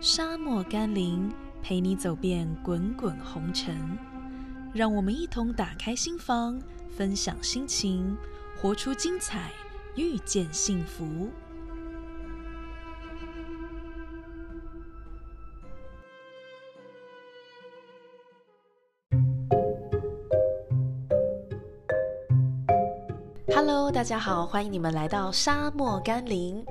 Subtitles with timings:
[0.00, 1.28] 沙漠甘霖，
[1.60, 3.76] 陪你走遍滚滚红尘。
[4.72, 6.56] 让我们一同打开心房，
[6.88, 8.16] 分享心情，
[8.56, 9.50] 活出精彩，
[9.96, 11.28] 遇见幸福。
[23.52, 26.64] Hello，大家好，欢迎你们来到沙漠甘霖。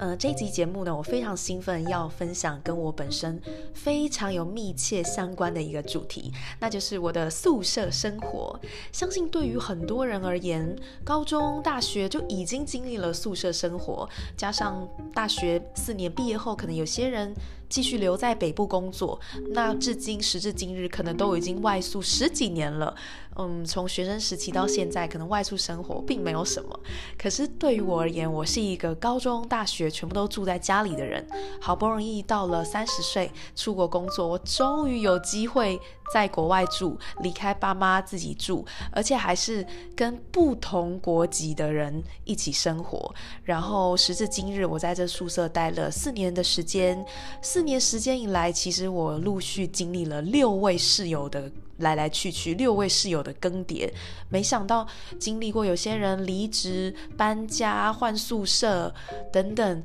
[0.00, 3.38] 呃，这一集节目呢，我非常兴奋，要分享跟我本身
[3.74, 8.58] 非常有密切相关的一个主题，那就是我的宿舍生活。
[8.92, 17.34] 相信对于很多人而言，高中、大学就已经经历了宿舍生活，加上大学四年毕业后，可能有些人。
[17.70, 19.20] 继续留在北部工作，
[19.52, 22.92] 那至今时至今日，可能都已经外宿十几年了。
[23.36, 26.80] 嗯，从学生时期到现在，可能外出生活并没有什么。
[27.16, 31.26] 可是对于我而言，我是一个高中、大学全部都住在家里的人。
[31.60, 35.80] 好不容易到了三十岁出国工作，我终于有机会
[36.12, 43.14] 在国外住，离开爸妈自己住，而且还是跟不同国籍的人一起生活。
[43.44, 47.02] 然后时至今日，我在这宿舍待了四年的时间。
[47.40, 51.50] 四年时间以来，其实我陆续经历了六位室友的
[51.80, 53.90] 来来去去，六位室友的更迭。
[54.28, 54.86] 没想到
[55.18, 58.94] 经历过有些人离职、搬家、换宿舍
[59.32, 59.82] 等等，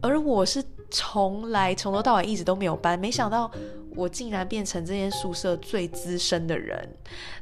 [0.00, 2.98] 而我是从来从头到尾一直都没有搬。
[2.98, 3.50] 没想到
[3.94, 6.88] 我竟然变成这间宿舍最资深的人。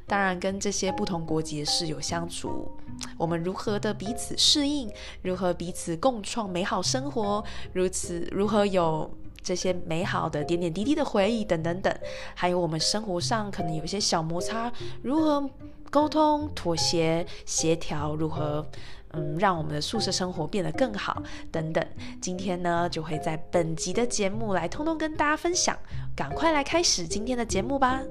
[0.06, 2.70] 当然，跟这些不同国籍的室友相处，
[3.18, 4.88] 我们如何的彼此适应，
[5.20, 9.10] 如何彼此共创美好生活，如此如何有。
[9.46, 11.96] 这些美好的点点滴滴的回忆，等等等，
[12.34, 14.72] 还有我们生活上可能有一些小摩擦，
[15.02, 15.48] 如何
[15.88, 18.66] 沟通、妥协、协调，如何
[19.12, 21.22] 嗯让我们的宿舍生活变得更好，
[21.52, 21.86] 等等。
[22.20, 25.78] 今天呢，就会在本集的节目来通通跟大家分享。
[26.16, 28.02] 赶快来开始今天的节目吧！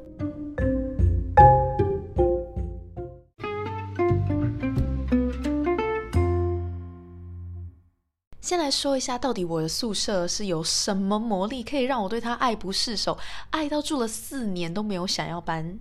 [8.65, 13.15] 来说一下，到底我的宿舍是有什么魔力，可以让我对他爱不释手，
[13.51, 15.77] 爱到住了四年都没有想要搬。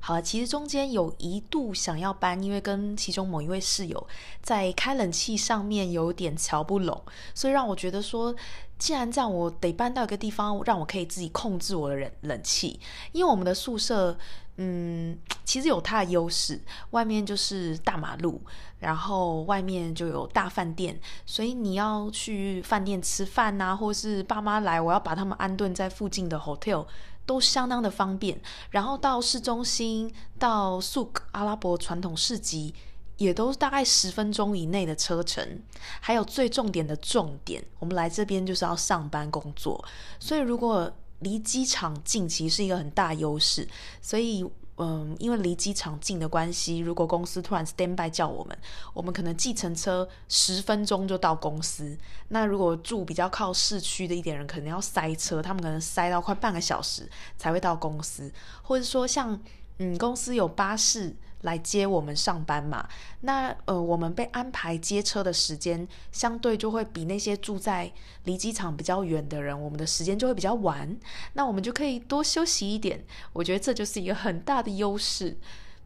[0.00, 4.08] 好了，其实中间有一度想要搬，因为跟其中某一位室友
[4.42, 7.00] 在开冷气上面有点瞧不拢，
[7.32, 8.34] 所以让我觉得说，
[8.76, 12.80] 既然这样，我得搬到一个地方，让我可以自己控制我的冷冷气，
[13.12, 14.18] 因为我们的宿舍。
[14.62, 16.60] 嗯， 其实有它的优势，
[16.90, 18.38] 外面就是大马路，
[18.78, 26.86] 然后外面就有大饭店，所以你要去饭店吃饭呐，或是爸妈来，我要把他们安顿在附近的 hotel，
[27.24, 28.38] 都相当的方便。
[28.70, 32.74] 然后到市中心，到 Souk 阿拉伯传统市集，
[33.16, 35.62] 也都大概十分钟以内的车程。
[36.00, 39.82] 还有最重点的重点，我们来这边就是要上班工作，
[40.18, 43.66] 所以如果离机场近其实是一个很大优势，
[44.02, 44.44] 所以
[44.76, 48.58] 嗯，因为离机场近的关系，如果公司突然 stand by 叫我们，
[48.94, 51.96] 我们可能计程车十分钟就到公司。
[52.28, 58.32] 那如果住比较靠市区的一点人，可能要塞车，他们可能塞到快半个小时才会到公司，
[58.62, 59.38] 或者说像
[59.78, 61.14] 嗯，公司有巴士。
[61.42, 62.88] 来接我们上班嘛？
[63.20, 67.92] 那呃，我们被安排接车的时间，相对就会比那些住在
[68.24, 70.96] 离机场比较远的人，我们的时间就会比较晚。
[71.32, 73.04] 那我们就可以多休息一点。
[73.32, 75.38] 我觉得这就是一个很大的优势。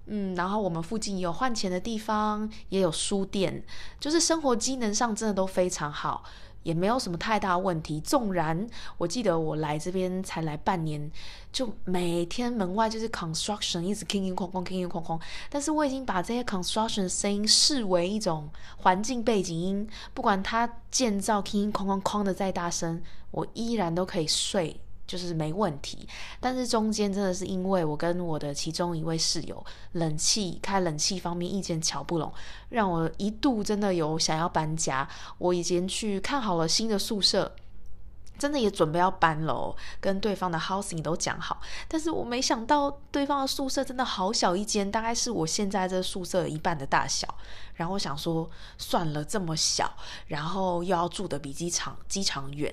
[0.07, 3.65] 嗯，然后我们附近有换钱的地方，也有书店，
[3.99, 6.25] 就是生活机能上真的都非常好。
[6.65, 8.01] 也没有什么太大问题。
[8.01, 8.67] 纵然
[8.99, 11.09] 我记得我来这边才来半年，
[11.53, 24.81] 就每天门外就是 construction 一直 king king 哐哐 king king 哐哐，但是我已经把这些 construction 声音视为一种环境背景音，不管它建造 king king 哐哐哐的再大声，我依然都可以睡。
[25.07, 26.09] 就是没问题，
[26.41, 32.33] 但是中间真的是因为我跟我的其中一位室友冷气开冷气方面意见瞧不拢，
[32.71, 35.07] 让我一度真的有想要搬家。
[35.39, 37.55] 我已经去看好了新的宿舍，
[38.39, 41.61] 真的也准备要搬了，跟对方的 housing 都讲好。
[41.87, 47.29] 但是我没想到对方的宿舍真的好小一间，大概是我现在这宿舍一半的大小。
[47.75, 48.49] 然后我想说
[48.79, 49.93] 算了，这么小，
[50.29, 52.73] 然后又要住的比机场机场远。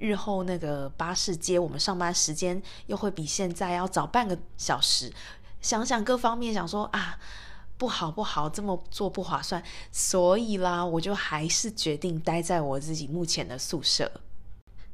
[0.00, 5.12] 日后那个巴士接我们上班时间又会比现在要早半个小时，
[5.60, 7.18] 想想各方面，想说啊，
[7.76, 9.62] 不好不好，这么做不划算，
[9.92, 14.10] 所以啦，我就还是决定待在我自己目前的宿舍。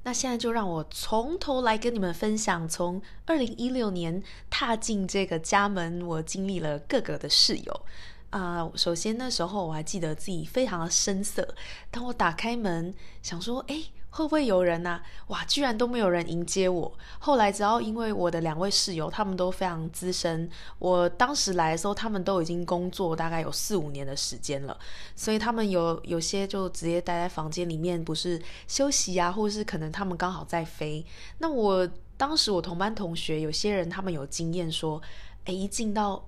[0.02, 4.20] 那现在就让我从头来跟你们分享，从二零一六年
[4.50, 7.80] 踏进这个家门，我经历了各个的室友
[8.30, 8.68] 啊。
[8.74, 11.54] 首先那时候我还记得自己非常的生涩，
[11.92, 12.92] 当我打开门，
[13.22, 13.84] 想说，哎。
[14.16, 14.98] 会不会有人呐？
[15.26, 16.90] 哇，居然都没有人迎接我。
[17.18, 20.48] 后来只要因为我的两位室友，他们都非常资深，
[20.78, 24.76] 我当时来的时候，他们都已经工作大概有四五年的时间了，
[25.14, 31.04] 所以他们有有些就直接待在房间里面，不是休息啊，或是可能他们刚好在飞。
[31.38, 31.86] 那我
[32.16, 35.02] 当时我同班同学有些人他们有经验说，
[35.44, 36.26] 诶，一进到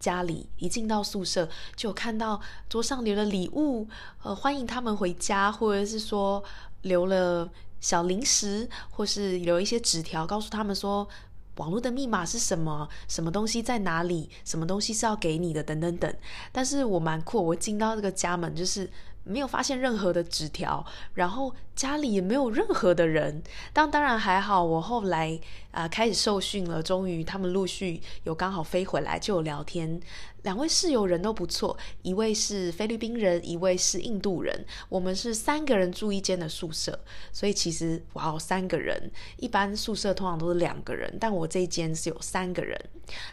[0.00, 3.86] 家里，一进到宿舍，就看到桌上留了礼物，
[4.24, 6.42] 呃，欢迎他们回家，或者是说。
[6.82, 11.08] 留了小零食，或是留一些纸条，告诉他们说
[11.56, 16.14] 网络的密码是什么，什么东西在哪里，什么东西是要给你的，等等等。
[16.52, 18.90] 但是我蛮酷，我进到这个家门就是。
[19.24, 20.82] 没有发现任何的纸条，
[21.12, 23.42] 然后家里也没有任何的人。
[23.74, 25.38] 但当然还好，我后来
[25.70, 30.00] 啊开始受训了，终于他们陆续有刚好飞回来，就有聊天。
[30.48, 34.64] 两位室友人都不错，一位是菲律宾人，一位是印度人。
[34.88, 36.98] 我们是三个人住一间的宿舍，
[37.30, 42.74] 所以其实哇哦三个人，一般宿舍通常都是两个人，但我这一间是有三个人。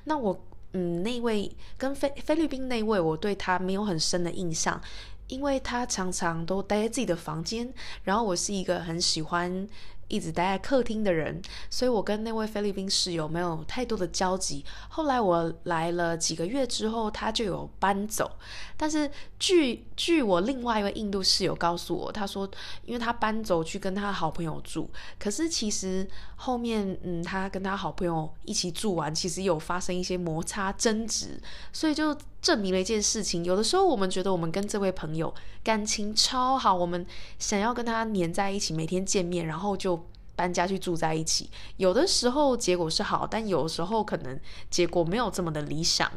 [0.03, 0.38] 那我
[0.73, 4.81] 嗯那位跟菲菲律宾那位，我对他没有很深的印象。
[5.27, 7.73] 因为他常常都待在自己的房间，
[8.03, 9.68] 然后我是一个很喜欢。
[10.07, 14.63] 一直待在客厅的人，所以我跟那位菲律宾室友没有太多的交集。
[14.90, 18.38] 后来我来了几个月之后，他就有搬走。
[18.78, 19.10] 但是
[19.40, 22.50] 据据我另外一位印度室友告诉我，他说，
[22.86, 31.42] 因为他搬走去跟他好朋友住，可是其实后面，嗯，他跟他好朋友一起住完，其实有发生一些摩擦争执，
[31.72, 35.33] 所以就证明了一件事情：有的时候我们觉得我们跟这位朋友
[35.63, 37.03] 感情超好，我们
[37.39, 40.06] 想要跟他黏在一起，每天见面，然后就。
[40.38, 44.38] 搬家去住在一起，有的时候结果是好，但有时候可能
[44.69, 46.12] 结果没有这么的理想。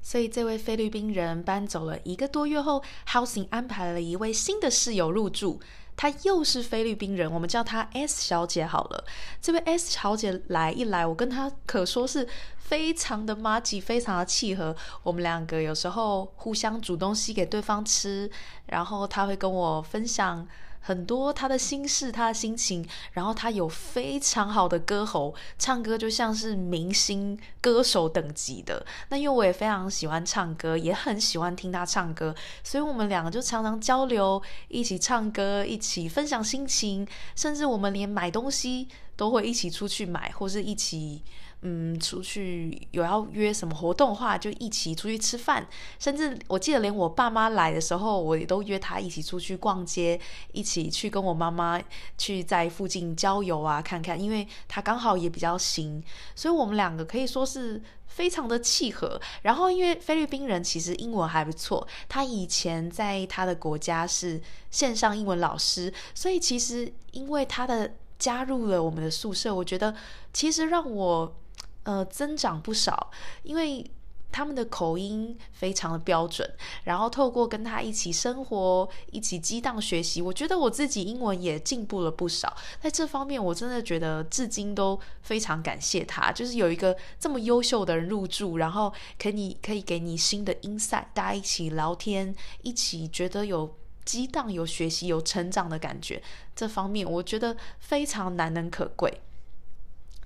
[0.00, 5.58] 所以这位菲律宾人搬走了一个多月后，Housing 安排了一位新的室友入住，
[5.96, 9.04] 她又是菲律宾人，我们叫她 S 小姐好了。
[9.42, 12.28] 这位 S 小姐来一来，我跟她可说是
[12.70, 14.76] 非常的麻吉，非常的契合。
[15.02, 18.30] 我们两个有时候互相煮东西给对方吃，
[18.66, 20.46] 然后他会跟我分享。
[20.82, 28.86] 很多他的心事，他的心情，然后他有非常好的歌喉，唱歌就像是明星歌手等级的。
[29.08, 41.22] 那因为我也非常喜欢唱歌，也很喜欢听他唱歌，所以我们两个就常常交流，一起唱歌，一起分享心情，甚至我们连买东西都会一起出去买，或是一起。
[41.62, 45.68] 嗯，出去有要约什么活动的话，就一起出去吃饭。
[45.98, 50.18] 甚至我记得，连我爸妈来的时候，我也都约他一起出去逛街，
[50.52, 51.78] 一起去跟我妈妈
[52.16, 54.18] 去在附近郊游啊，看看。
[54.18, 56.02] 因为他刚好也比较行，
[56.34, 59.20] 所以我们两个可以说是非常的契合。
[59.42, 64.40] 然后，因为菲律宾人其实英文还不错，他以前在他的国家是
[64.70, 69.94] 线上英文老师，所以其实因为他的加入了我们的宿舍，我觉得
[70.32, 71.36] 其实让我。
[71.84, 73.10] 呃，增长不少，
[73.42, 73.90] 因为
[74.32, 76.48] 他们的口音非常的标准。
[76.84, 82.56] 然后透过跟他一起生活，一起激荡学习，我觉得我自己英文也进步了不少。
[82.80, 93.74] 在这方面，我真的觉得至今都非常感谢他，就是有一个这么优秀的人入住，然后可以可以给你新的 insight，大家一起聊天，一起觉得有
[94.04, 96.22] 激荡、有学习、有成长的感觉。
[96.54, 99.22] 这方面我觉得非常难能可贵。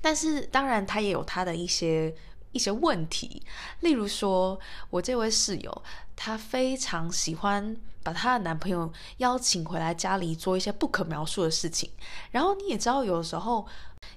[0.05, 2.15] 但是当然，他也有他的一些
[2.53, 3.43] 一些问题，
[3.81, 5.83] 例如说，我这位室友，
[6.15, 11.91] 她非常喜欢把她的男朋友邀请回来家里做一些不可描述的事情。
[12.33, 13.67] 然后你也知道，有时候，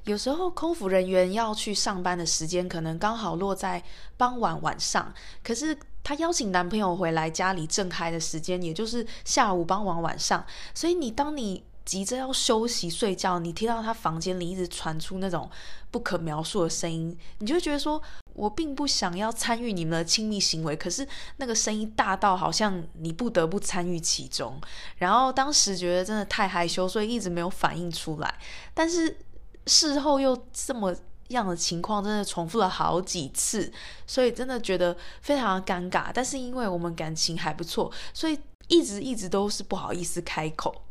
[0.04, 3.82] 有时候空服人员要去上班的时间可能刚好落在
[4.18, 10.46] 傍晚晚上，可是她邀请男朋友回来家里正嗨的时间，也就是下午傍晚晚上。
[10.76, 15.50] 所以你当你急着要休息睡觉，你听到他房间里一直传出那种
[15.90, 18.00] 不可描述的声音，你就觉得说，
[18.34, 24.60] 我并不想要参与你们的亲密行为，可是那个声音大到好像你不得不参与其中。
[24.98, 28.38] 然后当时觉得真的太害羞，所以一直没有反应出来。
[28.74, 29.18] 但是
[29.66, 30.94] 事后又这么
[31.30, 33.72] 样的情况，真的重复了好几次，
[34.06, 36.12] 所以真的觉得非常的尴尬。
[36.14, 40.84] 但是因为我们感情还不错，所以一直一直都是不好意思开口。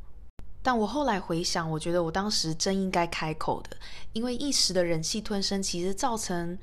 [0.66, 3.76] 但我后来回想，我觉得我当时真应该开口的，
[4.12, 6.58] 因为一时的忍气吞声，其实造成，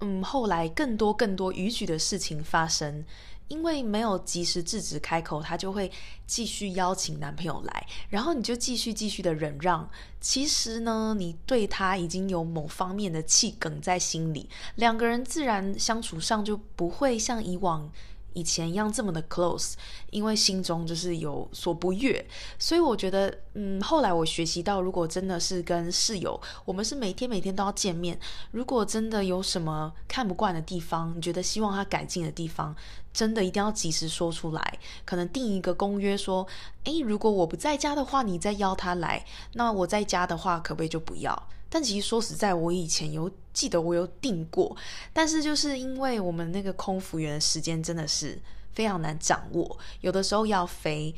[0.00, 3.04] 嗯，后来更多更多逾矩的事情发生。
[3.48, 5.92] 因为没有及时制止开口，他就会
[6.26, 9.86] 继续邀请男朋友来，然后你就继续继续的忍让。
[10.18, 17.92] 其实呢，你对他已经有某方面的气梗在心里，两个人自然相处上就不会像以往。
[18.34, 19.74] 以前一样这么的 close，
[20.10, 22.24] 因为心中就是有所不悦，
[22.58, 28.18] 所以我觉得，嗯，后来我学习到，如果真的是跟室友，我们是每天每天都要见面，
[28.50, 32.74] 如果真的有什么看不惯的地方，你觉得希望他改进的地方，
[33.12, 36.46] 真的一定要及时说出来，可能定一个公约，说，
[36.84, 39.24] 诶，如果我不在家的话，你再邀他来，
[39.54, 41.48] 那我在家的话，可不可以就不要？
[41.74, 44.76] 但其实说实在，我以前有记得我有订过，
[45.10, 48.38] 但是就是因为我们那个空服员的时间真的是
[48.74, 51.14] 非常难掌握，有的时候要飞，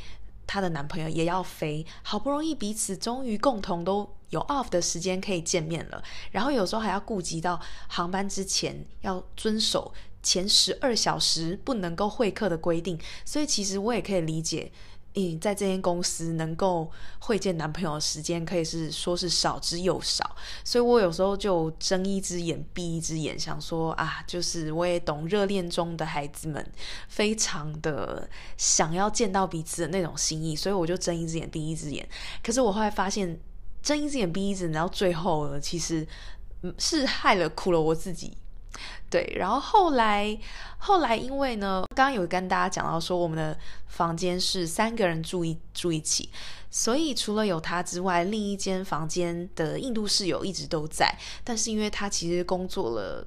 [0.46, 9.92] 她的男朋友也要飞，好不容易彼此终于共同都有 off 的时间可以见面了，然后有时候还要顾及到航班之前要遵守
[10.22, 14.70] 前十二小时不能够会客的规定，所以其实我也可以理解。
[15.16, 16.90] 嗯，在这间公司能够
[17.20, 26.72] 会见男朋友的时间可以是说是少之又少，所以我有时候就睁一只眼闭一只眼，想说啊，就是我也懂热恋中的孩子们
[27.08, 32.08] 非常的想要见到彼此的那种心意，所以我就睁一只眼闭一只眼。
[32.42, 33.38] 可是我后来发现，
[33.82, 36.04] 睁一只眼闭一只眼，然后最后其实
[36.78, 38.36] 是害了苦了我自己。
[39.10, 40.36] 对，然后后来，
[40.78, 46.28] 后来因为呢，刚刚有跟大家讲到说，我们的房间是三个人住一住一起，
[46.70, 51.14] 所以除了有他之外，另一间房间的印度室友一直都在，
[51.44, 53.24] 但是因为他其实工作了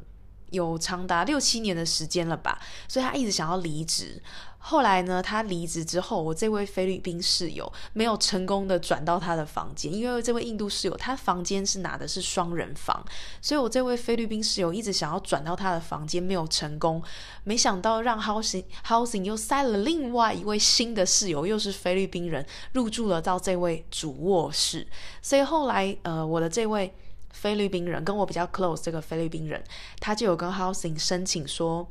[0.50, 4.22] 有长达六七年的时间了吧，所以他一直想要离职。
[4.60, 13.02] 后来呢，他离职之后，我这位菲律宾室友没有成功的转到他的房间，因为这位印度室友他房间是拿的是双人房，
[13.42, 17.02] 所以我这位菲律宾室友一直想要转到他的房间，没有成功。
[17.46, 24.86] 没想到让 housing housing 又塞了另外一位新的室友，又是菲律宾人入住了到这位主卧室，
[25.22, 26.94] 所以后来呃，我的这位
[27.40, 29.64] 菲律宾人跟我比较 close 这个菲律宾人，
[30.00, 31.88] 他就有跟 housing 申请说。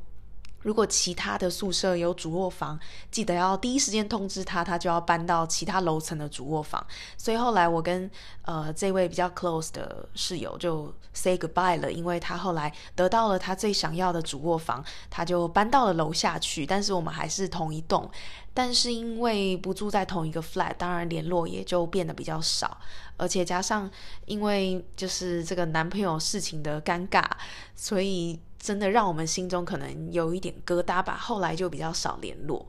[0.67, 2.77] 如果其他的宿舍有主卧房，
[3.09, 6.85] 记得要第一时间通知他，他就要搬到其他楼层的主卧房。
[7.17, 8.11] 所以后来我跟
[8.43, 16.67] 呃这位比较 close 的室友就 say goodbye 了，因为他后来得到了他最想要的主卧房，他就搬到了楼下去。
[16.67, 18.11] 但是我们还是同一栋，
[18.53, 22.77] 但是因为不住在同一个 flat，当然联络也就变得比较少，
[23.17, 23.89] 而且加上
[24.25, 27.25] 因为就是这个男朋友事情的尴尬，
[27.77, 28.41] 所以。
[28.67, 31.17] 真的让我们心中可能有一点疙瘩吧。
[31.17, 32.67] 后来就比较少联络。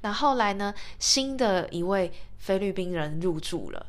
[0.00, 0.74] 那后来呢？
[0.98, 3.86] 新的一位菲律宾人入住了。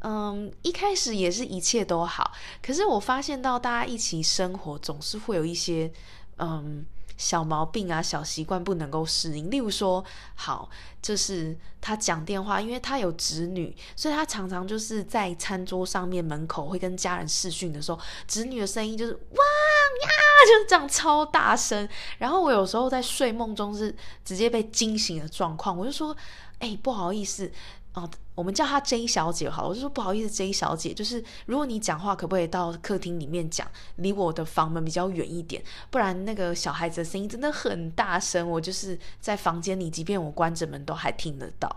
[0.00, 2.32] 嗯，一开始也是一切都好。
[2.60, 5.90] 可是我发现到大家一起生活，总是会有一些
[6.36, 6.84] 嗯。
[7.18, 9.50] 小毛病啊，小习惯不能够适应。
[9.50, 10.02] 例如说，
[10.34, 10.70] 好，
[11.02, 20.08] 就是他讲电话，因为他有侄女，所以他常常就是在餐桌上面门口会跟家人视讯的时候，侄女的声音就是哇呀，
[20.46, 21.86] 就是这样超大声。
[22.16, 23.94] 然后我有时候在睡梦中是
[24.24, 26.16] 直接被惊醒的状况，我就说，
[26.60, 27.50] 哎，不好意思。
[27.94, 28.08] 哦，
[28.38, 33.66] 我们叫她 J 小姐好，我就说不好意思，J 小姐，就是如果你讲话可不可以到客厅里面讲，
[33.96, 41.68] 离我的房门比较远一点，不然那个小孩子的声音真的很大声，我就是在房间里，即便我关着门都还听得到。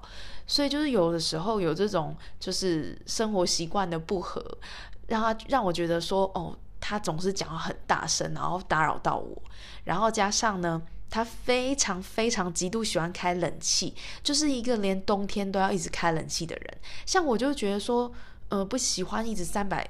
[0.45, 4.45] 所以就是有的时候有这种就是生活习惯的不合，
[5.07, 9.41] 让他让我觉得说，哦，他总是讲话很大声，然后打扰到我，
[9.85, 10.79] 然后加上呢。
[11.11, 16.77] 他非常非常极度喜欢开冷气，就是一个连冬天都要一直开冷气的人。
[17.05, 18.11] 像我就觉得说，
[18.47, 19.87] 呃，不喜欢一直三百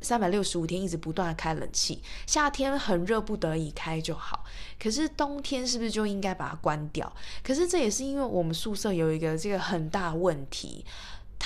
[0.00, 2.00] 三百六十五天一直不断的开冷气。
[2.26, 4.44] 夏天很热，不得已开就好。
[4.80, 7.12] 可是冬天是不是就应该把它关掉？
[7.42, 10.86] 可是这也是因为我们宿舍有一个这个很大问题。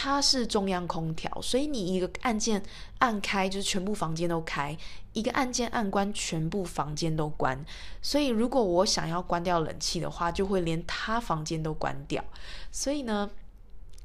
[0.05, 2.63] 它是中央空调，所以你一个按键
[2.99, 4.77] 按开，就是全部房间都开；
[5.15, 7.65] 一个按键按关，全部房间都关。
[8.03, 12.23] 所以如果我想要关掉冷气的话，就会连他房间都关掉。
[12.71, 13.31] 所以呢，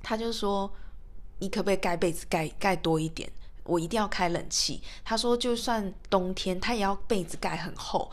[0.01, 0.73] 他就说
[1.39, 3.29] ：“你可不可以盖被子盖盖多一点？
[3.65, 8.09] 我一定要开冷气。”他说：“就算冬天，他也要被子盖很厚，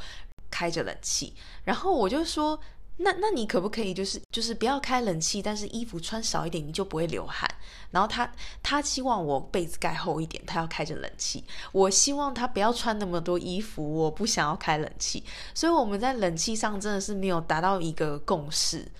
[0.50, 2.58] 开着冷气。”然后我就说。
[2.98, 7.48] 那那你可不可以就是就是不要开冷气，但是衣服穿少一点，你就不会流汗。
[7.90, 8.30] 然后他
[8.62, 11.44] 他希望我被子盖厚一点，他要开着冷气。
[11.72, 15.22] 我希望他不要穿那么多衣服，我不想要开冷气。
[15.54, 18.90] 所以我们在冷气上真的是没有达到一个共识。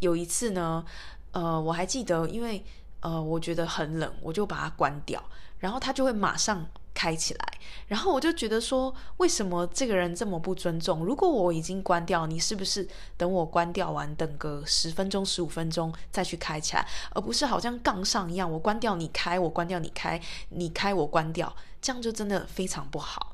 [0.00, 0.84] 有一次呢，
[1.32, 2.64] 呃，我还记得，因为
[3.00, 5.22] 呃我觉得很冷，我就把它关掉，
[5.58, 6.66] 然后他就会马上。
[6.94, 7.58] 开起来，
[7.88, 11.04] 然后我就觉得说，为什么这个人这么不尊重？
[11.04, 20.20] 如果我已经关掉，你是不是等我关掉完，等个十分钟、十五分钟再去开起来，而不是好像杠上一样，我关掉你开，我关掉你开，
[20.50, 23.32] 你开我关掉，这样就真的非常不好。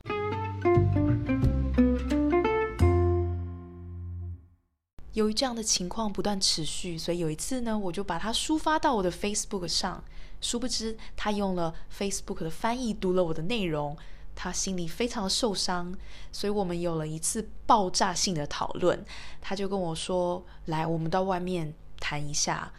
[5.13, 10.03] 由于这样的情况不断持续，所以有一次呢，我就把它抒发到我的 Facebook 上。
[10.41, 13.97] 殊不知，他用了 Facebook 的翻译读了我的内容，
[14.35, 15.95] 他心里非常的受伤。
[16.33, 19.05] 所以我们有了一次爆炸性的讨论。
[19.41, 22.73] 他就跟我说：“来，我们到外面谈一下。”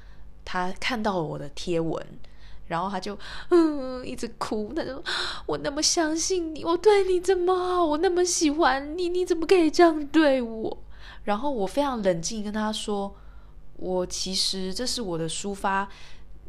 [0.44, 2.04] 他看到了我的贴文，
[2.68, 3.18] 然后他就
[3.50, 4.74] 嗯一直哭。
[4.76, 5.04] 他就说
[5.46, 10.78] ：“我那么相信你，我对你这么好，我那么喜欢你，你怎么可以这样对我？”
[11.26, 13.16] 然后我非常冷静跟他说
[13.78, 15.88] ：“我其实这是我的抒发，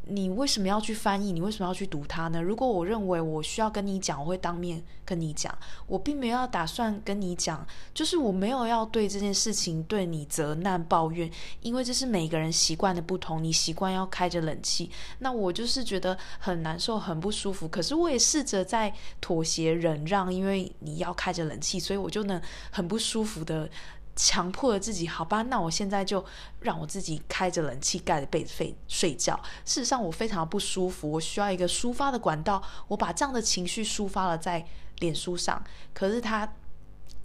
[0.05, 1.31] 你为什么要去翻译？
[1.31, 2.41] 你为什么要去读它呢？
[2.41, 5.57] 如果我认为我需要跟你讲，我会当面跟你讲。
[5.87, 11.31] 我并没有要打算跟你讲，就是我没有要对这件事情对你责难抱怨，
[11.61, 13.43] 因为这是每个人习惯的不同。
[13.43, 17.67] 你习惯要开着冷气，那我就是觉得很难受、很不舒服。
[17.67, 22.41] 可是我也试着在妥协、忍让，因为你要开着冷气，所以我就能
[22.71, 23.69] 很不舒服的。”
[24.15, 26.23] 强迫了自己，好吧，那我现在就
[26.59, 29.39] 让我自己开着冷气盖着被子睡睡觉。
[29.65, 32.61] 事实上，我非常不舒服，我需要一个抒发的管道。
[32.87, 34.65] 我把这样的情绪抒发了在
[34.99, 36.47] 脸书上，可是他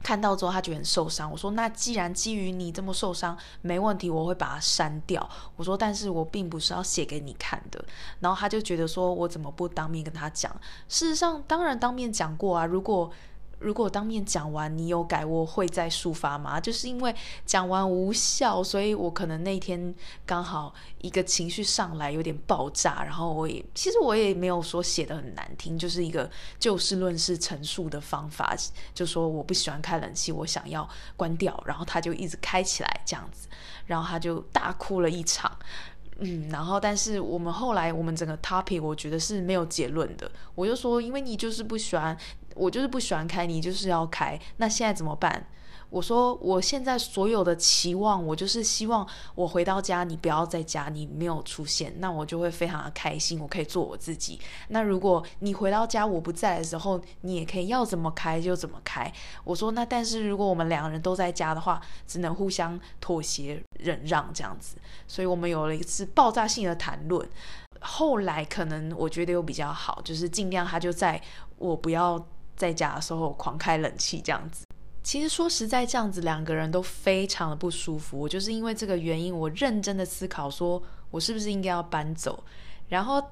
[0.03, 1.31] 看到之后，他觉得很受伤。
[1.31, 5.29] 我说，那既然基于你这么受伤，没问题，我会把它删掉。
[5.57, 7.85] 我说，但是我并不是要写给你看的。
[8.21, 10.51] 然后他就觉得说，我怎么不当面跟他讲？
[10.89, 12.65] 事实上，当然当面讲过啊。
[12.65, 13.11] 如果
[13.59, 16.61] 如果当面讲完你有改，我会再抒发吗？
[16.61, 28.55] 就是因为讲完无效，所以我可能那天刚好一个情绪上来有点爆炸，然后我也其实我也没有说写的很难听，就是一个就事论事陈述的方法，
[28.95, 33.49] 就说我不喜欢开冷气，我想要关掉，然后他就一直开起来这样子，
[33.87, 35.51] 然后他就大哭了一场，
[36.19, 42.17] 嗯，然后但是我们后来我们整个 topic 我觉得是没有结论的，我就说因为你就是不喜欢。
[42.59, 45.47] 我就是不喜欢开，你就是要开，那现在怎么办？
[45.91, 54.39] 我说我现在所有的期望，我就是希望我回到家，你不要在家，你没有出现，那我就会非常的开心，我可以做我自己。
[54.69, 59.11] 那如果你回到家我不在的时候，你也可以要怎么开就怎么开。
[59.45, 64.77] 我说那但是如果我们两个人都在家的话，只能互相妥协忍让这样子。
[65.07, 67.27] 所以我们有了一次爆炸性的谈论，
[67.81, 71.19] 后来可能我觉得又比较好，就是尽量他就在
[71.57, 72.23] 我不要。
[72.59, 74.67] 在家的时候狂开冷气这样子，
[75.03, 78.19] 其实说实在，这样子两个人都非常的不舒服。
[78.19, 82.43] 我就是因为这个原因，我认真的思考，说我是不是应该要搬走。
[82.89, 83.23] 然后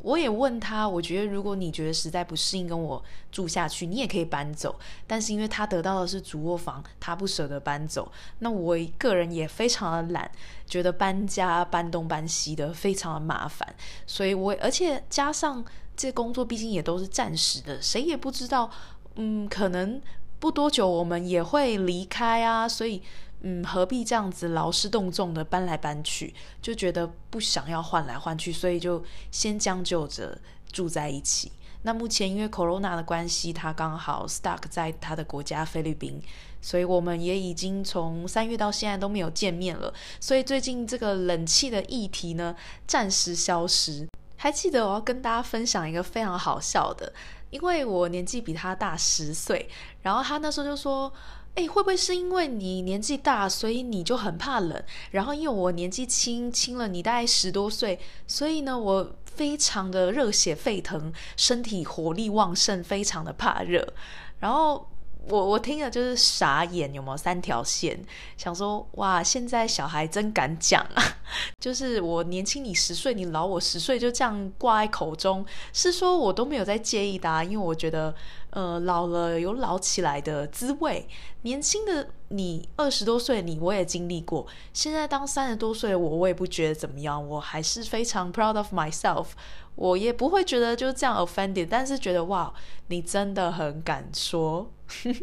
[0.00, 4.78] 我也问他，我觉得如果你觉得实在不适应跟我住下去，你也可以搬走。
[5.06, 8.12] 但是因为他得到的是主卧房，他不舍得搬走。
[8.40, 10.30] 那我个人也非常的懒，
[10.66, 13.74] 觉得搬家搬东搬西的非常的麻烦，
[14.06, 15.64] 所以我而且加上。
[15.96, 18.70] 这工作毕竟也都是暂时的，谁也不知道，
[19.16, 20.00] 嗯，可能
[20.38, 23.00] 不多久我们也会离开啊，所以，
[23.42, 26.34] 嗯，何必这样子劳师动众的搬来搬去？
[26.60, 30.38] 就觉得不想要换来换去，所以就先将就着
[30.70, 31.52] 住在一起。
[31.82, 36.18] 那目前因为 Corona 的关系，他刚好 stuck 在他的国家菲律宾，
[36.62, 39.92] 所以我们也已经从三月到现在都没有见面了。
[40.18, 44.08] 所以最近这个冷气的议题呢，暂时消失。
[44.44, 47.10] 还记得我要跟大家分享一个非常好笑的，
[47.48, 49.70] 因为我年纪比他大十岁，
[50.02, 51.10] 然后他那时候就说
[51.56, 54.84] ：“哎，会不会是因为你年纪大，所以你就很怕冷？
[55.12, 63.94] 然后因为我年纪轻轻了，你大概十多岁，所以呢，我非常的热血沸腾，身体活力旺盛，非常的怕热。”
[64.40, 64.90] 然后。
[65.28, 67.98] 我我听了就是傻眼，有没有三条线？
[68.36, 71.02] 想说哇，现在小孩真敢讲啊！
[71.58, 78.14] 就是我年轻你十岁，你老我十岁，就这样挂在口中，是说我都没有在介意的，因为我觉得
[78.50, 81.08] 呃老了有老起来的滋味，
[81.42, 89.28] 年轻的你二十多岁你我也经历过，现在当三十多岁我我也不觉得怎么样，我还是非常 proud of myself。
[89.76, 92.54] 我也不会觉得就这样 offended，但是觉得哇，
[92.86, 94.70] 你真的很敢说。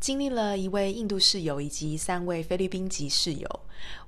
[0.00, 3.60] 经历了一位印度室友以及三位菲律宾籍室友，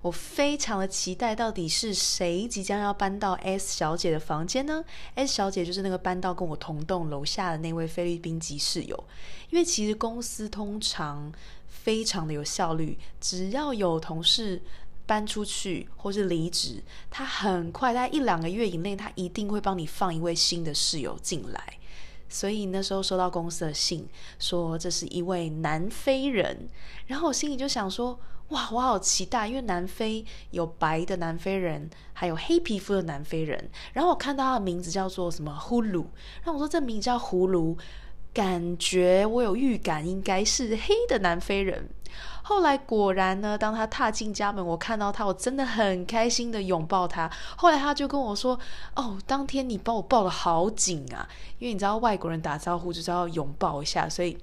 [0.03, 4.85] 我非常的期待，到底是谁即将要搬到 S 小姐的房间呢
[5.15, 9.05] ？S 小姐就是那个搬到跟我同栋楼下的那位菲律宾籍室友，
[9.51, 11.33] 因为其实公司通常。
[11.69, 14.61] 非常的有效率，只要有同事
[15.07, 21.79] 搬出去或是离职，他很快在一两个月以内，他一定会帮你放一位新的室友进来。
[22.29, 26.69] 所以那时候收到公司的信，说这是一位南非人，
[27.07, 33.71] 然后我心里就想说，哇，我好期待，因为南非有白的南非人，还有黑皮肤的南非人。
[33.93, 36.05] 然后我看到他的名字叫做什么呼噜，
[36.43, 37.79] 然后我说这名字叫葫芦。
[38.35, 41.89] 感觉我有预感应该是黑的南非人。
[42.49, 47.29] 后来果然呢，当他踏进家门，我看到他，我真的很开心的拥抱他。
[47.57, 48.57] 后来他就跟我说
[48.95, 51.29] ：“哦，当天你把我抱得好紧啊，
[51.59, 54.39] 因为你知道外国人打招呼就是要拥抱一下，所以。”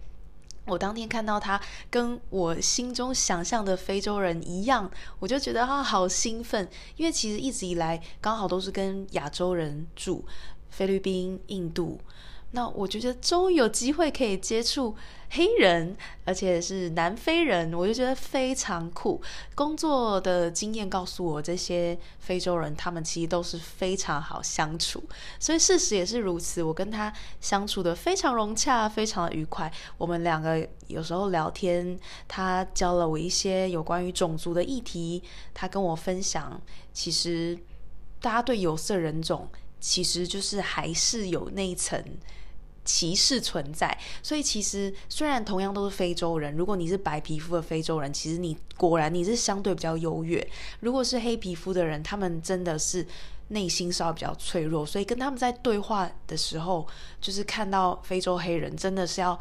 [0.66, 4.90] 我当天看到他跟我心中想象的非洲人一样，
[5.20, 10.24] 我就觉得他好兴奋，因为其实一直以来刚好都是跟亚洲人住，
[10.70, 12.00] 菲律宾、印度。
[12.56, 14.96] 那我觉得终于有机会可以接触
[15.32, 19.20] 黑人，而且是南非人，我就觉得非常酷。
[19.56, 25.04] 工作的经验告诉我，这些非洲人他们其实都是非常好相处，
[25.40, 26.62] 所以事实也是如此。
[26.62, 27.12] 我跟他
[27.42, 29.74] 相处的非常融洽，非常的愉快。
[29.98, 35.24] 我们两个有时候聊天，他教了我一些有关于种族的议题，
[35.56, 36.62] 他跟我分享，
[36.94, 37.58] 其实
[38.22, 42.00] 大家对有色人种其实就是还是有那一层。
[42.86, 50.46] 歧视存在，所以其实虽然同样都是非洲人，如果你是白皮肤的非洲人，其实你果然你是相对比较优越。
[50.82, 53.06] 如果是黑皮肤的人，他们真的是
[53.50, 56.88] 内心稍微比较脆弱，所以跟他们在对话的时候，
[57.22, 59.40] 就是看到非洲黑人，真的是要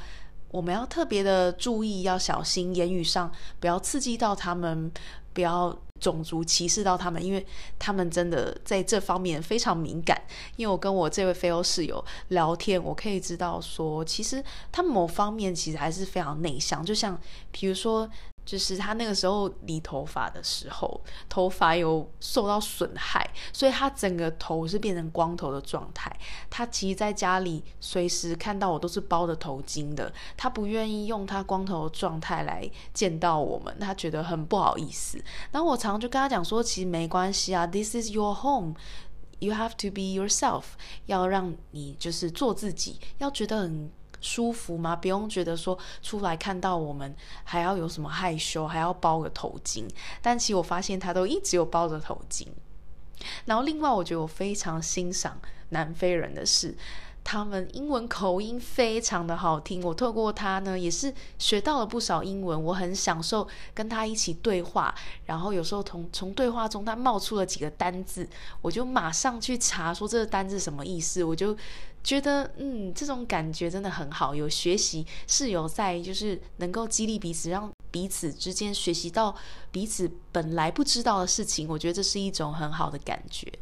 [0.51, 4.91] 我们要特别的注意，要小心言语上不要刺激到他们，
[5.33, 5.77] 不要。
[6.03, 7.47] 种族歧视到他们，因为
[7.79, 10.21] 他们真的在这方面非常敏感。
[10.57, 17.17] 因为我跟我这位非欧室友聊天，我可以知道说，其实他某方面其实还是非常内向，就像
[17.53, 18.11] 比如说。
[18.53, 26.15] 就是他那个时候理头发的时候，头发有受到损害，所以他整个头是变成光头的状态。
[26.51, 35.19] 他其实在家里随时看到我都是包着头巾的，他不愿意用他光头的状态来见到我们，他觉得很不好意思。
[35.51, 38.75] 然后我常常就跟他讲说，其实没关系啊，This is your home,
[39.39, 40.65] you have to be yourself，
[41.07, 43.91] 要让你就是做自己，要觉得很。
[44.23, 44.97] 舒服吗？
[44.97, 49.87] 不用觉得说出来看到我们还要有什么害羞，还要包个头巾。
[50.23, 52.47] 但其实我发现他都一直有包着头巾。
[53.45, 56.75] 然后另外，我觉得我非常欣赏南非人的是。
[57.25, 62.61] 他们英文口音非常的好听，我透过他呢，也是学到了不少英文。
[62.65, 64.93] 我很享受跟他一起对话，
[65.27, 68.29] 然后有时候从从对话中他冒出了几个单字，
[68.61, 71.23] 我就马上去查说这个单字什么意思。
[71.23, 71.57] 我就
[72.03, 74.35] 觉得，嗯，这种感觉真的很好。
[74.35, 79.35] 有学习是有在，就是能够激励彼此，让彼此之间学习到
[79.71, 81.69] 彼此本来不知道的事情。
[81.69, 83.53] 我觉得这是一种很好的感觉。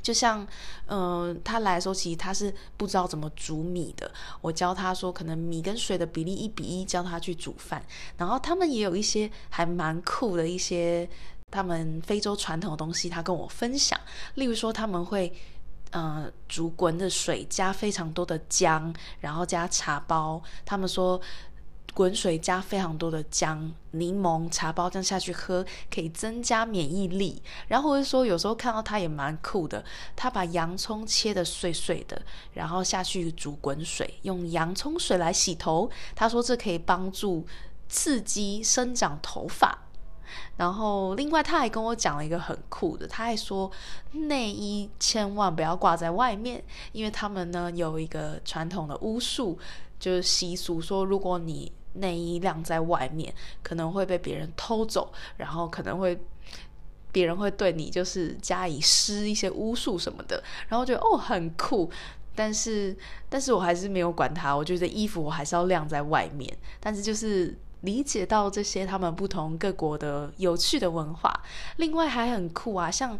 [0.00, 0.46] 就像，
[0.86, 4.10] 嗯，他来的时候，其实他是不知道怎么煮米的。
[4.40, 7.84] 我教他说，可能米跟水的比例一比一，教他去煮饭。
[8.16, 11.06] 然后他们也有一些还蛮酷的一些
[11.50, 14.00] 他们非洲传统的东西，他跟我分享。
[14.36, 15.30] 例如说，他们会，
[15.92, 20.42] 嗯，煮滚的水，加非常多的姜，然后加茶包。
[20.64, 21.20] 他们说。
[21.94, 27.42] 滚水加非常多的姜、柠檬、茶包这样下去喝，可以增加免疫力。
[27.66, 32.22] 然后或者说，有时候看到他也蛮酷的，他把洋葱切的碎碎的，
[32.52, 35.90] 然后下去煮滚水，用洋葱水来洗头。
[36.14, 37.44] 他说这可以帮助
[37.88, 39.87] 刺激生长头发。
[40.56, 43.70] 然后另外他还跟我讲了一个很酷的，他还说
[44.12, 46.62] 内衣千万不要挂在外面，
[46.92, 49.58] 因为他们呢有一个传统的巫术，
[49.98, 56.20] 就是习俗说，如果你内衣晾在外面，可能会被别人偷走，然后可能会
[57.10, 61.90] 别人会对你就是加以施一些巫术什么的，然后觉得哦很酷，
[62.34, 62.96] 但是
[63.28, 71.42] 但是我还是没有管它，我觉得衣服我还是要晾在外面，但是就是理解到这些他们不同各国的有趣的文化，
[71.76, 73.18] 另外还很酷啊，像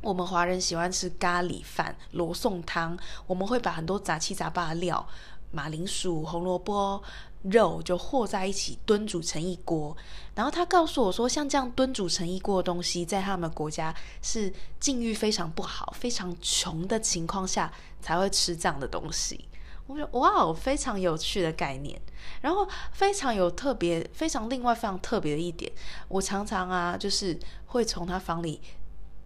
[0.00, 5.06] 我们华人喜欢吃咖喱饭、罗宋汤，我们会把很多杂七杂八的料，
[5.50, 7.02] 马铃薯、红萝卜。
[7.44, 9.94] 肉就和在一起炖煮成一锅，
[10.34, 17.70] 然后他告诉我说，像这样炖煮成一锅的东西，在他们国家是境遇非常不好、非常穷的情况下
[18.00, 19.46] 才会吃这样的东西。
[19.86, 22.00] 我觉得哇，非常有趣的概念。
[22.40, 25.70] 然后非常有特别、非常另外非常特别的一点，
[26.08, 28.60] 我常常啊，就是会从他房里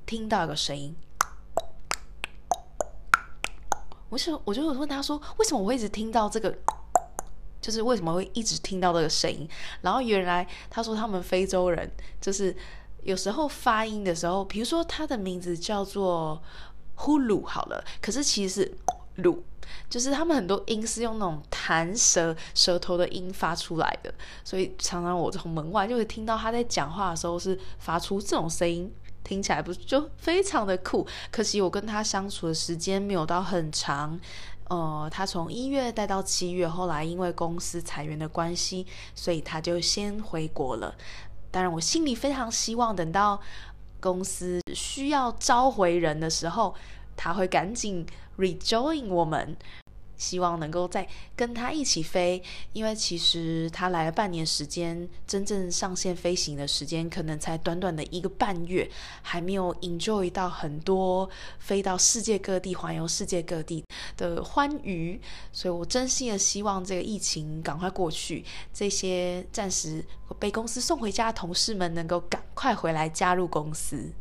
[0.06, 0.94] 听到一个声音。
[4.08, 6.56] 我想，我就问他说，为什么我一直听到这个？
[7.60, 9.48] 就是为什么会一直听到这个声音？
[9.82, 11.90] 然后原来他说他们非洲人
[12.20, 12.56] 就是
[13.02, 16.40] 有时候发音的时候，比如说他的名字叫做
[16.94, 18.78] 呼噜好了，可是其实是
[19.22, 19.38] 噜，
[19.88, 24.12] 就是他们很多音是用那种弹舌舌头的音发出来的，
[24.44, 28.92] 所以常常我从门外就会听到他在讲话的时候是发出这种声音，
[29.24, 31.06] 听起来不就非常的酷？
[31.30, 34.18] 可惜我跟他相处的时间没有到很长。
[34.70, 40.94] 呃，他从一月待到七月，后来因为公司裁员的关系，所以他就先回国了。
[41.50, 43.40] 当然，我心里非常希望等到
[43.98, 46.74] 公司需要召回人的时候，
[47.16, 48.06] 他会赶紧
[48.38, 49.56] rejoin 我们。
[50.16, 58.90] 希望能够再跟他一起飞，因为其实他来了半年时间，真正上线飞行的时间可能才短短的一个半月，
[59.22, 63.84] 还没有 enjoy 到很多飞到世界各地、环游世界各地
[64.16, 65.20] 的欢愉，
[65.52, 70.04] 所以我真心的希望这个疫情赶快过去，这些暂时
[70.40, 74.12] 被公司送回家的同事们能够赶快回来加入公司。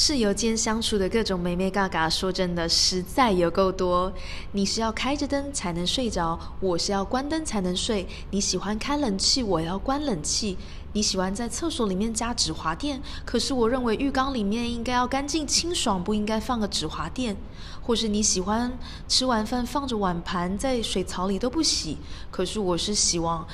[0.00, 4.12] 室友间相处的各种美美嘎嘎，说真的实在有够多。
[4.52, 8.06] 你是要开着灯才能睡着，我是要关灯才能睡。
[8.30, 10.56] 你喜欢开冷气，我要关冷气。
[10.92, 17.36] 你喜欢在厕所里面加止滑垫，可是我认为浴缸里面应该要干净清爽，不应该放个止滑垫。
[17.82, 21.98] 或是你喜欢吃完饭放着碗盘在水槽里都不洗，
[22.30, 23.44] 可是我是希望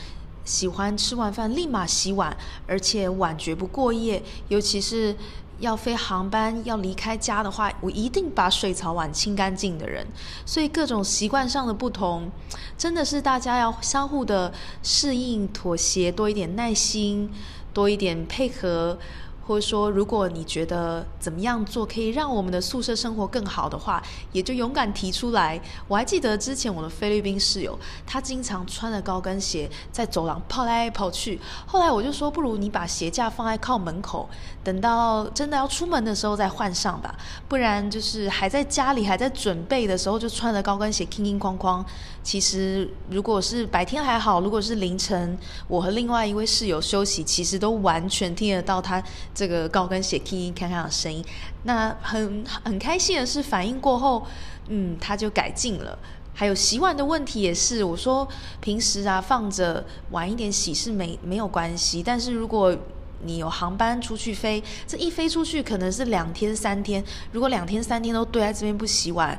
[0.44, 5.16] 喜欢吃完饭立马洗碗，而且碗绝不过夜，尤其是。
[5.58, 10.06] 要飞航班要离开家的话，我一定把水槽碗清干净的人。
[10.44, 12.30] 所以各种习惯上的不同，
[12.76, 17.30] 真的是大家要相互的适应、妥协，多一点耐心，
[17.72, 18.98] 多一点配合。
[19.46, 25.60] 或者说，如果你觉得怎么样做可以让我们的宿舍生活更好的话，也就勇敢提出来。
[25.86, 31.38] 我还记得之前我的菲律宾室友，他经常穿着高跟鞋在走廊跑来跑去。
[31.66, 34.26] 后来我就说，不如你把鞋架放在靠门口，
[34.64, 37.14] 等到真的要出门的时候再换上吧。
[37.48, 41.84] 不然就是还在家里还在准备的时候就穿着高跟鞋，叮叮哐哐。
[42.22, 49.02] 其实如果是白天还好，如果是凌晨，我和另外一位室友休息，其实都完全听得到他。
[49.34, 51.22] 这个高跟鞋听看看的声音，
[51.64, 54.26] 那很很开心的是，反应过后，
[54.68, 55.98] 嗯，他就改进了。
[56.32, 58.26] 还有洗碗的问题也是，我说
[58.60, 62.74] 平时啊放着晚一点洗是没没有关系，但是如果
[63.22, 69.38] 你有航班出去飞，这一飞出去可能是两天三天，如果两天三天都堆在这边不洗碗。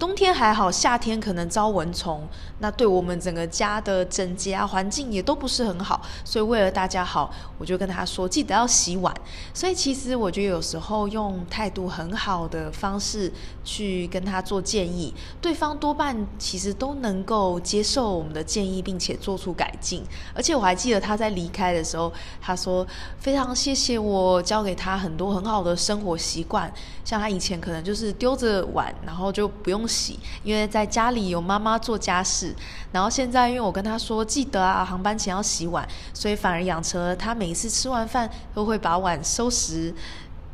[0.00, 2.26] 冬天还好，夏天可能招蚊虫，
[2.60, 6.00] 那对我们整个家的整洁啊环境也都不是很好。
[6.24, 9.14] 所以为了大家好，我就跟他说记得要洗碗。
[9.52, 13.30] 所以其实我觉得有时候用态度很好的方式
[13.62, 20.02] 去跟他做建议，对方多半其实都能够接受我们的建议，并且做出改进。
[20.34, 22.10] 而且我还记得他在离开的时候，
[22.40, 22.86] 他说
[23.18, 26.72] 非常谢谢我教给他很多很好的生活习惯，
[27.04, 29.89] 像他以前可能就是丢着碗，然后就不用。
[29.90, 32.54] 洗，因为在家里有妈妈做家事，
[32.92, 39.92] 然后现在因为我跟他说记得啊，航班前要洗碗，所以反而养成了他每一次吃完饭都会把碗收拾，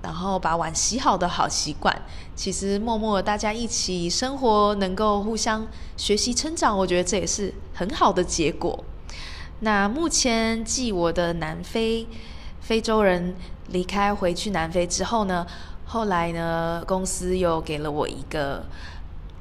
[0.02, 1.94] 然后把碗洗好的好习惯。
[2.34, 8.84] 其实默默大家一起生活，能够互相学习成长，我觉得这也是很好的结果。
[9.60, 12.06] 那目前继我的南非
[12.60, 13.34] 非洲人
[13.68, 15.46] 离开回去南非之后呢，
[15.86, 18.64] 后来呢公司又给了我一个。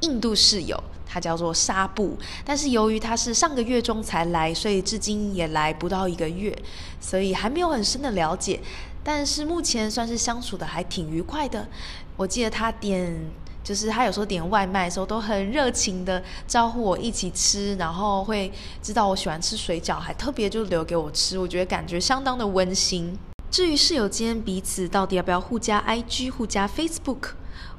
[0.06, 6.56] 印度室友，他叫做纱布，但是由于他是上个月中才来，所以至今也来不到一个月，
[7.02, 8.62] 所以还没有很深的了解。
[9.04, 11.68] 但是目前算是相处的还挺愉快的。
[12.16, 13.14] 我记得他点，
[13.64, 23.18] 就是他有时候点外卖的时候都很热情的招呼我一起吃，然后会知道我喜欢吃水饺，还特别就留给我吃，我觉得感觉相当的温馨。
[23.52, 27.30] 至于室友间彼此到底要不要互加 IG、互加 Facebook？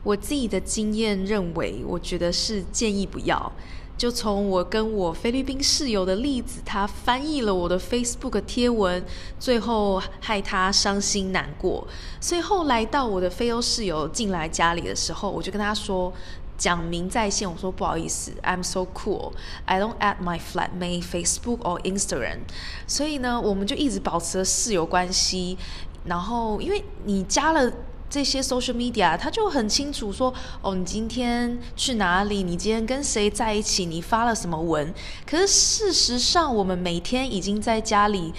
[0.06, 3.52] 我自己的经验认为，我觉得是建议不要。
[3.98, 9.04] 就从我跟我菲律宾室友的例子，他翻译了我的 Facebook 贴文，
[9.40, 11.84] 最后害他伤心难过。
[12.20, 16.12] 所以后来到我的非欧室友进来家里的时候，我就跟他说，
[16.56, 22.42] 讲明在线，我说不好意思，I'm so cool，I don't add my flatmate Facebook or Instagram。
[22.86, 25.58] 所以呢，我们就一直保持了室友关系。
[26.04, 27.72] 然后，因为你加了。
[28.08, 32.42] 这些 social media，他就很清楚说，哦，你今天去哪里？
[32.42, 33.84] 你今天跟谁在一起？
[33.84, 34.94] 你发了什么文？
[35.26, 38.32] 可是事实上，我们每天已经在家里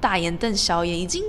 [0.00, 1.22] 大眼瞪小眼，已经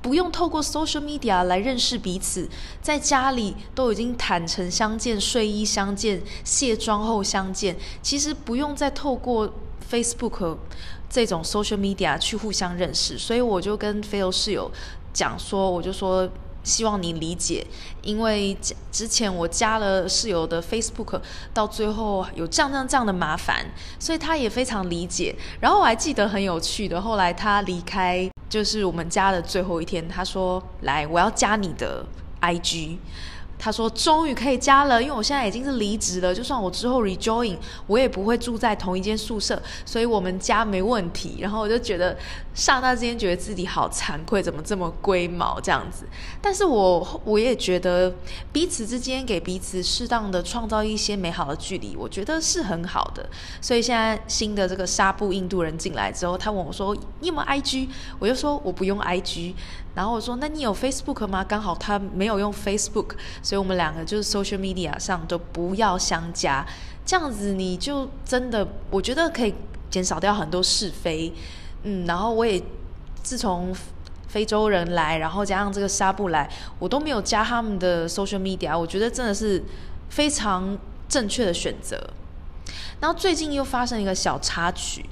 [0.00, 2.48] 不用透过 social media 来认识彼此，
[2.80, 9.52] 在家里都已经坦诚相见，睡衣相见，卸妆后相见，其实不用再透过
[9.90, 10.56] Facebook
[11.10, 13.18] 这种 social media 去互相认识。
[13.18, 14.70] 所以我就跟菲欧室友
[15.12, 16.26] 讲说，我就说。
[16.66, 17.64] 希望你理解，
[18.02, 18.56] 因为
[18.90, 21.20] 之前我加了室友的 Facebook，
[21.54, 23.64] 到最后有这样这样这样的麻烦，
[24.00, 25.32] 所以他也非常理解。
[25.60, 32.04] 然后我还记得很有趣的，后来他离开，就是我们家的最后一天，他说：“来，我要加你的
[32.40, 32.98] IG。
[33.58, 42.16] 他说：“终于可以加了，因为我现在已经是离职了，就算我之后 rejoin，我也不会住在同一间宿舍，所以我们家没问题。”然后我就觉得
[42.54, 46.06] 刹那之间觉得自己好惭愧，怎么这么龟毛这样子？
[46.42, 48.14] 但是我我也觉得
[48.52, 53.26] 彼此之间给彼此适当的创造一些美好的距离，我觉得是很好的。
[53.60, 57.88] 所以现在新的这个纱布印度人进来之后，他问我说：“你有没有 IG？”
[58.18, 59.54] 我就说：“我不用 IG。”
[59.96, 66.64] 然后我说：“那你有 Facebook 吗？”刚好他没有用 Facebook，所以我们两个就是 social media 上都不要相加，
[67.06, 69.54] 这样子你就真的我觉得可以
[69.90, 71.32] 减少掉很多是非。
[71.82, 72.62] 嗯，然后我也
[73.22, 73.74] 自从
[74.28, 76.46] 非洲人来，然后加上这个纱布来，
[76.78, 79.64] 我都没有加他们的 social media，我觉得真的是
[80.10, 80.76] 非常
[81.08, 81.98] 正确的选择。
[83.00, 85.06] 然后最近又发生一个小插曲。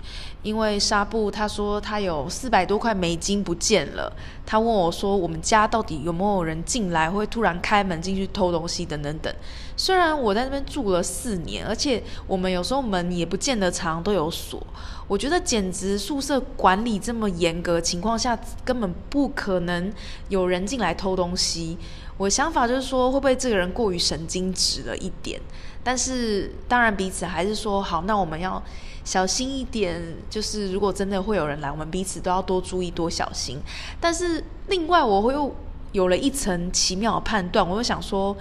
[0.45, 4.13] 因为纱布他说他有四百多块美金不见了，
[4.47, 9.35] 他问我说我们家到底有没有人进来，会突然开门进去偷东西等等等。
[9.77, 14.65] 虽然我在那边住了四年，而且我们有时候门也不见得常都有锁，
[15.07, 19.93] 我觉得简直宿舍管理这么严格情况下，根本不可能
[20.29, 21.77] 有人进来偷东西。
[22.17, 25.41] 我想法就是说，会不会这个人过于神经质了一点？
[25.83, 28.63] 但是当然彼此还是说好，那我们要。
[29.05, 33.59] 小心一点，就是如果真的会有人来，我们彼此都要多注意、多小心。
[34.01, 35.55] 但是另外，我会又
[35.93, 38.35] 有了一层奇妙的判断，我又想说，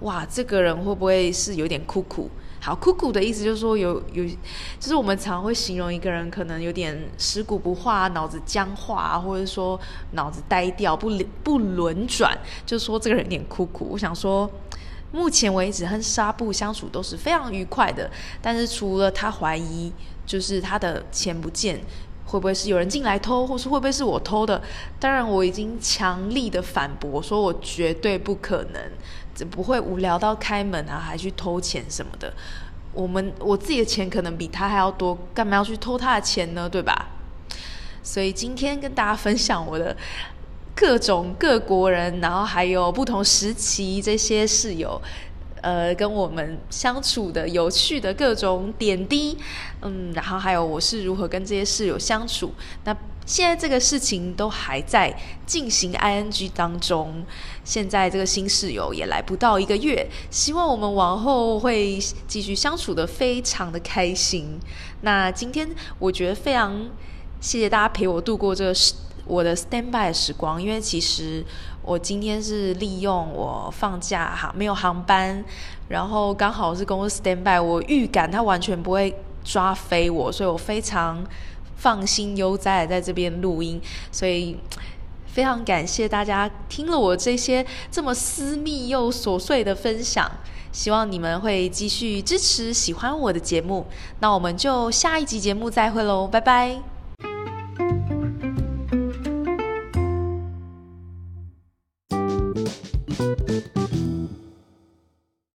[0.00, 2.28] 哇，这个人会不会是有点酷酷？
[2.60, 4.24] 好，酷酷的意思就是说有有，
[4.78, 9.78] 就是我们常会形容一个人可能有点尸骨不化、脑子僵化，或者说
[10.12, 11.10] 脑子呆掉、不
[11.42, 13.88] 不轮转，就说这个人有点酷酷。
[13.90, 14.50] 我想说。
[15.10, 18.10] 目前为止和纱布相处都是非常愉快的，
[18.42, 19.90] 但是除了他怀疑
[20.26, 21.80] 就是他的钱不见，
[22.26, 24.60] 会不会是有人进来偷，或是会不会是我偷的？
[25.00, 28.82] 当然我已经强力的反驳，说我绝对不可能，
[29.44, 32.32] 不会无聊到开门啊，还去偷钱什么的。
[32.92, 36.68] 我们我自己的钱可能比他还要多，干嘛要去偷他的钱呢？
[36.68, 37.08] 对吧？
[38.02, 39.96] 所以今天跟大家分享我的。
[40.80, 45.02] 各种各国人，然后还有不同时期这些室友，
[45.60, 49.36] 呃，跟我们相处的有趣的各种点滴，
[49.82, 52.54] 嗯，然后还有我是如何跟这些室友相处。
[52.84, 52.96] 那
[53.28, 55.14] 现在这个事情都还在
[55.44, 57.22] 进行 ing 当中，
[57.62, 64.58] 现在这个新室友也来不到一个月，希望我们往后会继续相处的非常的开心。
[65.02, 66.88] 那今天我觉得非常
[67.38, 68.74] 谢谢大家陪我度过这个。
[69.26, 71.44] 我的 standby 时光，因为其实
[71.82, 75.44] 我今天是利用我放假哈，没有航班，
[75.88, 79.14] 然后刚好是公司 standby，我预感它完全不会
[79.44, 81.22] 抓飞我，所以我非常
[81.78, 83.80] 放心悠哉在这边录音，
[84.12, 84.58] 所以
[85.32, 90.28] 非常感谢大家听了我这些这么私密又琐碎的分享，
[90.72, 93.86] 希望你们会继续支持喜欢我的节目，
[94.20, 96.97] 那我们就下一集节目再会喽，拜拜。